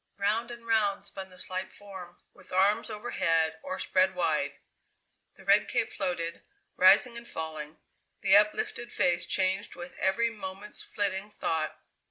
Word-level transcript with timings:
Round 0.17 0.49
and 0.49 0.65
round 0.65 1.03
spun 1.03 1.29
the 1.29 1.37
slight 1.37 1.71
form, 1.71 2.17
with 2.33 2.51
arms 2.51 2.89
over 2.89 3.11
head 3.11 3.59
or 3.61 3.77
spread 3.77 4.15
wide. 4.15 4.53
The 5.35 5.45
red 5.45 5.67
cape 5.67 5.91
floated, 5.91 6.41
rising 6.75 7.17
and 7.17 7.29
falling; 7.29 7.77
the 8.21 8.35
uplifted 8.35 8.91
face 8.91 9.27
changed 9.27 9.75
with 9.75 9.95
every 9.99 10.31
moment's 10.31 10.81
flitting 10.81 11.29
thought. 11.29 11.79